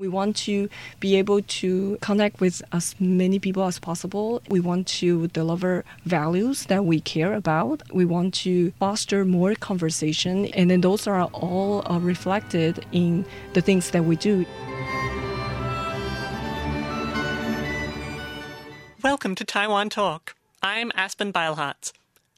[0.00, 0.68] We want to
[1.00, 4.40] be able to connect with as many people as possible.
[4.48, 7.82] We want to deliver values that we care about.
[7.92, 13.60] We want to foster more conversation, and then those are all uh, reflected in the
[13.60, 14.46] things that we do.
[19.02, 20.36] Welcome to Taiwan Talk.
[20.62, 21.92] I'm Aspen Beilharz.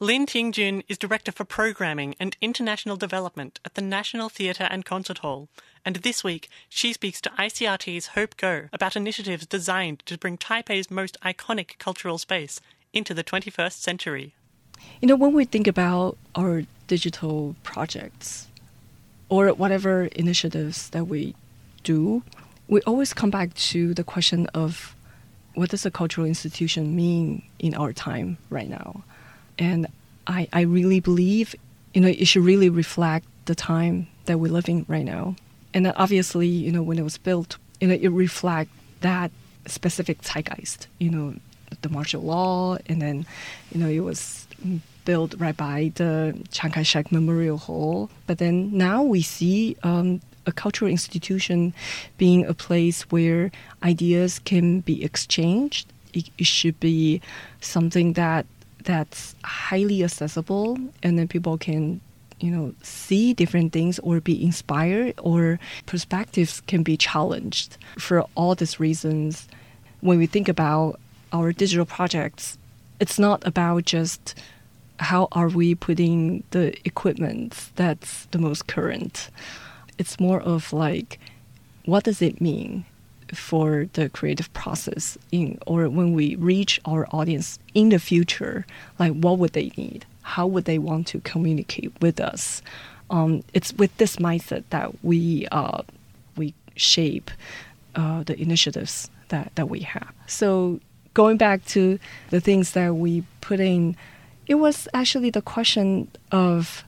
[0.00, 5.18] Lin Ting-Chun is Director for Programming and International Development at the National Theatre and Concert
[5.18, 5.48] Hall,
[5.84, 10.90] and this week she speaks to ICRT's Hope Ngo about initiatives designed to bring Taipei's
[10.90, 12.60] most iconic cultural space
[12.92, 14.34] into the 21st century.
[15.00, 18.48] You know, when we think about our digital projects
[19.28, 21.34] or whatever initiatives that we
[21.82, 22.22] do,
[22.68, 24.94] we always come back to the question of
[25.54, 29.04] what does a cultural institution mean in our time right now?
[29.58, 29.86] And
[30.26, 31.54] I, I really believe,
[31.92, 35.36] you know, it should really reflect the time that we're living right now.
[35.74, 38.70] And obviously, you know, when it was built, you know, it reflect
[39.00, 39.30] that
[39.66, 41.34] specific zeitgeist, you know,
[41.82, 43.26] the martial law, and then,
[43.72, 44.46] you know, it was
[45.04, 48.08] built right by the Chiang Kai-shek Memorial Hall.
[48.26, 51.74] But then now we see um, a cultural institution
[52.16, 53.50] being a place where
[53.82, 55.92] ideas can be exchanged.
[56.12, 57.20] It, it should be
[57.60, 58.46] something that
[58.84, 62.00] that's highly accessible and then people can
[62.44, 68.54] you know see different things or be inspired or perspectives can be challenged for all
[68.54, 69.48] these reasons.
[70.02, 71.00] When we think about
[71.32, 72.58] our digital projects
[73.00, 74.34] it's not about just
[75.00, 79.30] how are we putting the equipment that's the most current.
[79.98, 81.18] It's more of like
[81.86, 82.84] what does it mean
[83.32, 88.66] for the creative process in or when we reach our audience in the future
[88.98, 92.62] like what would they need how would they want to communicate with us
[93.10, 95.82] um, it's with this mindset that we uh,
[96.36, 97.30] we shape
[97.94, 100.80] uh, the initiatives that, that we have so
[101.14, 101.98] going back to
[102.30, 103.96] the things that we put in
[104.46, 106.84] it was actually the question of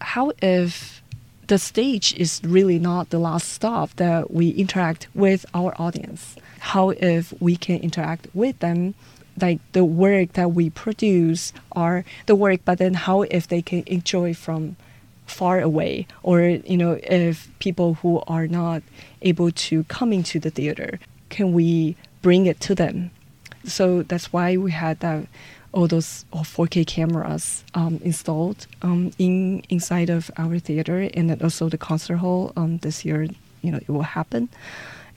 [0.00, 1.02] how if
[1.48, 6.36] the stage is really not the last stop that we interact with our audience.
[6.58, 8.94] How if we can interact with them,
[9.40, 13.82] like the work that we produce are the work, but then how if they can
[13.86, 14.76] enjoy from
[15.26, 18.82] far away, or you know, if people who are not
[19.22, 23.10] able to come into the theater, can we bring it to them?
[23.64, 25.26] So that's why we had that
[25.72, 31.68] all those 4K cameras um, installed um, in inside of our theater, and then also
[31.68, 32.52] the concert hall.
[32.56, 33.28] Um, this year,
[33.62, 34.48] you know, it will happen,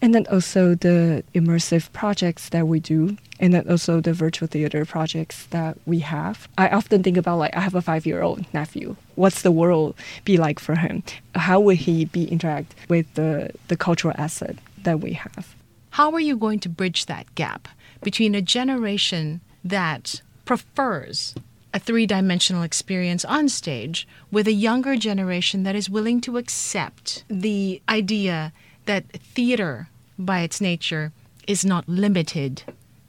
[0.02, 4.86] and then also the immersive projects that we do, and then also the virtual theater
[4.86, 6.48] projects that we have.
[6.58, 8.96] I often think about like I have a five-year-old nephew.
[9.16, 9.96] What's the world
[10.26, 11.04] be like for him?
[11.36, 15.56] How will he be interact with the the cultural asset that we have?
[15.92, 17.68] How are you going to bridge that gap
[18.02, 21.36] between a generation that prefers
[21.74, 27.24] a three dimensional experience on stage with a younger generation that is willing to accept
[27.30, 28.52] the idea
[28.86, 29.88] that theater,
[30.26, 31.12] by its nature,
[31.48, 32.64] is not limited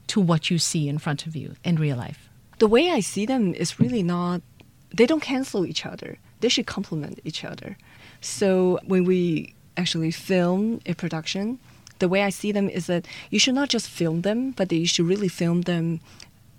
[0.08, 2.28] to what you see in front of you in real life.
[2.58, 4.42] The way I see them is really not,
[4.94, 7.76] they don't cancel each other, they should complement each other.
[8.20, 11.58] So when we actually film a production,
[11.98, 14.86] the way I see them is that you should not just film them, but you
[14.86, 16.00] should really film them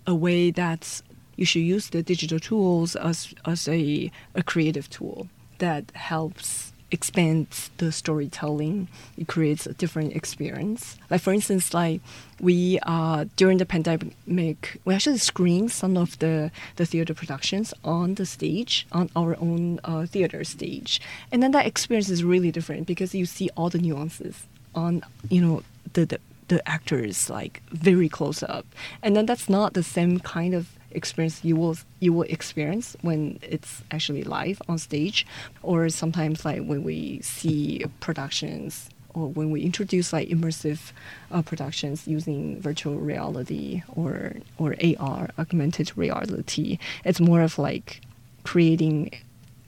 [0.06, 1.02] a way that
[1.36, 5.28] you should use the digital tools as, as a, a creative tool
[5.58, 7.46] that helps expand
[7.78, 8.88] the storytelling.
[9.18, 10.96] It creates a different experience.
[11.10, 12.00] Like for instance, like
[12.40, 18.14] we uh, during the pandemic, we actually screened some of the the theater productions on
[18.14, 21.00] the stage on our own uh, theater stage,
[21.30, 25.40] and then that experience is really different because you see all the nuances on you
[25.40, 25.62] know
[25.92, 26.18] the, the
[26.48, 28.66] the actors like very close up,
[29.02, 33.38] and then that's not the same kind of experience you will you will experience when
[33.42, 35.26] it's actually live on stage,
[35.62, 40.92] or sometimes like when we see productions or when we introduce like immersive
[41.30, 48.00] uh, productions using virtual reality or or AR augmented reality, it's more of like
[48.42, 49.10] creating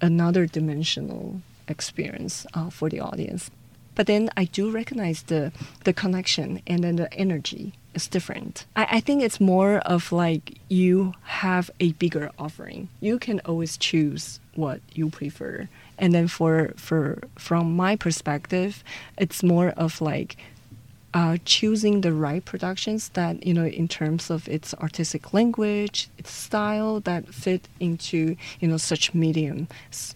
[0.01, 3.51] another dimensional experience uh, for the audience.
[3.97, 5.51] But then I do recognize the
[5.83, 8.67] the connection and then the energy is different.
[8.77, 12.89] I, I think it's more of like you have a bigger offering.
[13.01, 15.69] You can always choose what you prefer.
[15.99, 18.85] And then for for from my perspective,
[19.19, 20.37] it's more of like
[21.15, 26.31] uh, choosing the right productions that you know in terms of its artistic language its
[26.31, 29.67] style that fit into you know such medium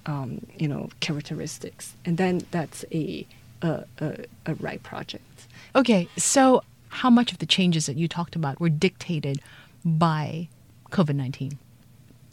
[0.05, 3.27] um, you know characteristics and then that's a
[3.63, 5.47] a, a, a right project.
[5.75, 9.41] Okay, so how much of the changes that you talked about were dictated
[9.85, 10.49] by
[10.91, 11.59] COVID 19?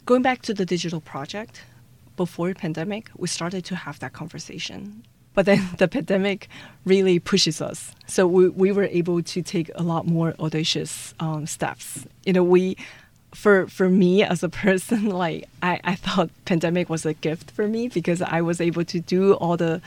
[0.06, 1.62] Going back to the digital project,
[2.16, 5.04] before the pandemic, we started to have that conversation.
[5.32, 6.48] But then the pandemic
[6.84, 7.92] really pushes us.
[8.06, 12.06] So we, we were able to take a lot more audacious um, steps.
[12.26, 12.76] You know, we
[13.34, 17.66] for for me as a person, like I, I thought pandemic was a gift for
[17.66, 19.80] me because I was able to do all the,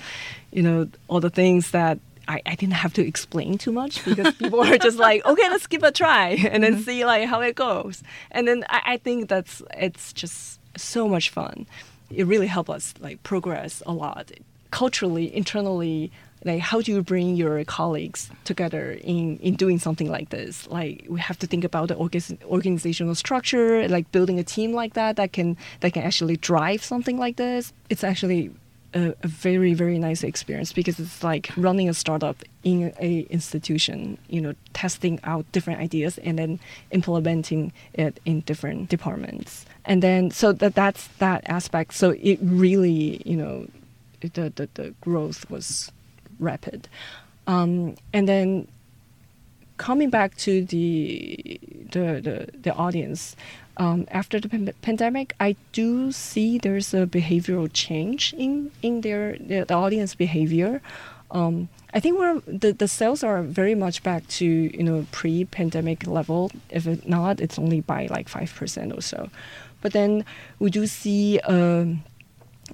[0.52, 4.34] you know, all the things that I, I didn't have to explain too much because
[4.36, 6.84] people were just like, okay, let's give a try and then mm-hmm.
[6.84, 8.04] see like how it goes.
[8.32, 11.68] And then I, I think that's it's just so much fun.
[12.10, 14.32] It really helped us like progress a lot
[14.72, 16.12] culturally, internally
[16.44, 20.68] like how do you bring your colleagues together in, in doing something like this?
[20.68, 21.98] Like we have to think about the
[22.46, 27.18] organizational structure like building a team like that that can that can actually drive something
[27.18, 27.74] like this.
[27.90, 28.52] It's actually
[28.94, 34.18] a, a very very nice experience because it's like running a startup in a institution
[34.28, 36.60] you know testing out different ideas and then
[36.92, 39.66] implementing it in different departments.
[39.86, 41.94] And then so that that's that aspect.
[41.94, 43.68] So it really you know
[44.22, 45.92] the, the, the growth was
[46.42, 46.90] rapid.
[47.48, 48.68] Um, and then
[49.78, 51.60] coming back to the
[51.92, 53.36] the the, the audience
[53.78, 59.38] um, after the pan- pandemic, I do see there's a behavioral change in in their,
[59.40, 60.82] the audience behavior.
[61.32, 66.06] Um, I think we're the, the sales are very much back to you know pre-pandemic
[66.06, 66.52] level.
[66.70, 69.30] If not, it's only by like five percent or so.
[69.82, 70.26] But then
[70.60, 72.04] we do see um,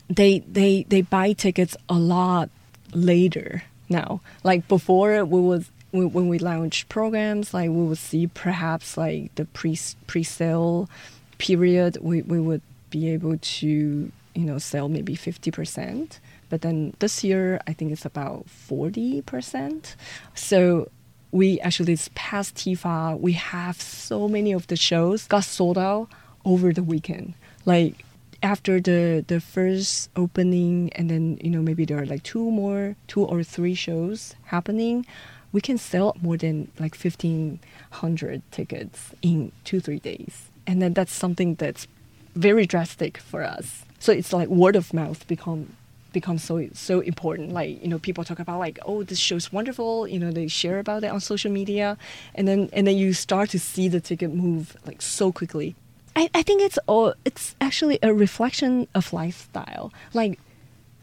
[0.10, 2.50] they they they buy tickets a lot
[2.94, 4.22] later now.
[4.44, 9.46] Like before, we would when we launch programs, like we would see perhaps like the
[9.46, 10.90] pre pre sale
[11.38, 16.20] period, we, we would be able to you know sell maybe fifty percent.
[16.50, 19.96] But then this year, I think it's about forty percent.
[20.36, 20.90] So
[21.32, 26.10] we actually this past TIFA, we have so many of the shows got sold out
[26.46, 27.34] over the weekend.
[27.66, 28.06] Like
[28.44, 32.96] after the the first opening and then you know maybe there are like two more
[33.08, 35.06] two or three shows happening
[35.52, 40.50] we can sell more than like 1500 tickets in two three days.
[40.66, 41.88] And then that's something that's
[42.36, 43.84] very drastic for us.
[44.00, 45.76] So it's like word of mouth become
[46.14, 47.54] becomes so so important.
[47.54, 50.80] Like you know people talk about like oh this show's wonderful you know they share
[50.80, 51.98] about it on social media.
[52.36, 55.76] And then and then you start to see the ticket move like so quickly
[56.18, 59.94] I, I think it's all it's actually a reflection of lifestyle.
[60.16, 60.40] Like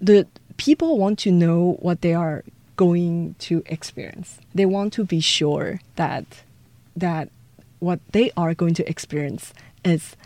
[0.01, 0.27] the
[0.57, 2.43] people want to know what they are
[2.75, 4.41] going to experience.
[4.53, 6.25] They want to be sure that
[6.97, 7.29] that
[7.79, 10.17] what they are going to experience is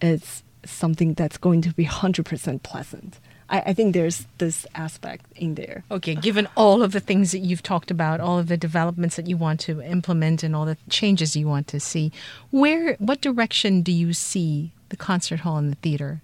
[0.00, 3.20] is something that's going to be hundred percent pleasant.
[3.50, 5.84] I, I think there's this aspect in there.
[5.90, 9.26] Okay, given all of the things that you've talked about, all of the developments that
[9.26, 12.12] you want to implement, and all the changes you want to see,
[12.50, 16.22] where, what direction do you see the concert hall and the theater?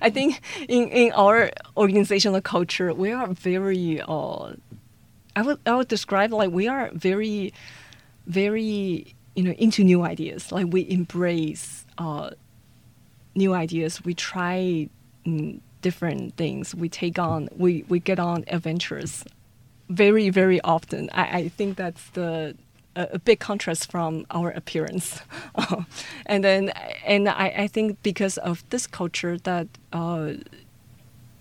[0.00, 4.00] I think in, in our organizational culture, we are very.
[4.06, 4.52] Uh,
[5.34, 7.52] I would I would describe like we are very,
[8.26, 10.52] very you know into new ideas.
[10.52, 12.30] Like we embrace uh,
[13.34, 14.04] new ideas.
[14.04, 14.90] We try
[15.26, 16.74] mm, different things.
[16.74, 19.24] We take on, we, we get on adventures
[19.88, 21.10] very, very often.
[21.12, 22.56] I, I think that's the
[22.96, 25.20] a, a big contrast from our appearance.
[26.26, 26.70] and then,
[27.04, 30.32] and I, I think because of this culture that, uh,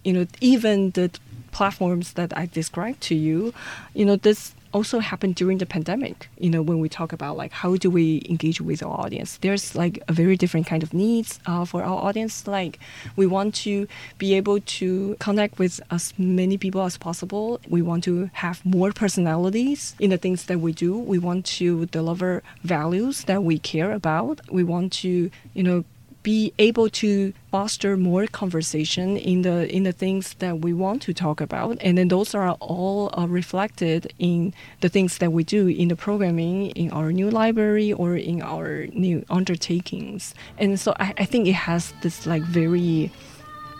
[0.03, 1.09] you know, even the
[1.51, 3.53] platforms that I described to you,
[3.93, 6.27] you know, this also happened during the pandemic.
[6.37, 9.73] You know, when we talk about like how do we engage with our audience, there's
[9.73, 12.45] like a very different kind of needs uh, for our audience.
[12.45, 12.77] Like
[13.15, 17.61] we want to be able to connect with as many people as possible.
[17.69, 20.91] We want to have more personalities in the things that we do.
[21.13, 24.41] We want to deliver values that we care about.
[24.51, 25.85] We want to, you know,
[26.25, 31.13] be able to foster more conversation in the in the things that we want to
[31.13, 31.77] talk about.
[31.81, 34.51] And then those are all uh, reflected in
[34.81, 38.87] the things that we do in the programming in our new library or in our
[38.87, 40.33] new undertakings.
[40.57, 43.11] And so I, I think it has this like very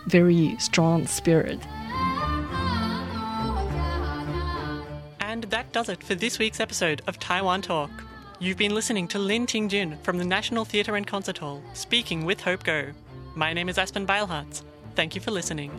[0.05, 1.59] very strong spirit.
[5.19, 7.89] And that does it for this week's episode of taiwan talk
[8.45, 12.41] You've been listening to Lin Ting-Chun from the National Theatre and Concert Hall, speaking with
[12.41, 12.93] Hope Ngo.
[13.33, 14.61] My name is Aspen Beilharz.
[14.93, 15.71] Thank you for listening.